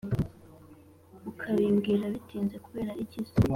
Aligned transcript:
Ukabimbwira 1.29 2.03
bitinze 2.13 2.55
kubera 2.65 2.91
iki 3.03 3.19
se 3.29 3.35